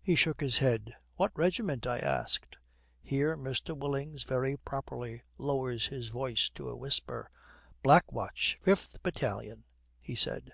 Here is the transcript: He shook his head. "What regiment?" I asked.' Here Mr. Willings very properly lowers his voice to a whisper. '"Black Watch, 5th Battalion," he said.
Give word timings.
He 0.00 0.14
shook 0.14 0.40
his 0.40 0.56
head. 0.56 0.94
"What 1.16 1.30
regiment?" 1.36 1.86
I 1.86 1.98
asked.' 1.98 2.56
Here 3.02 3.36
Mr. 3.36 3.76
Willings 3.76 4.22
very 4.22 4.56
properly 4.56 5.24
lowers 5.36 5.88
his 5.88 6.08
voice 6.08 6.48
to 6.54 6.70
a 6.70 6.74
whisper. 6.78 7.28
'"Black 7.82 8.10
Watch, 8.10 8.56
5th 8.64 9.02
Battalion," 9.02 9.64
he 10.00 10.14
said. 10.14 10.52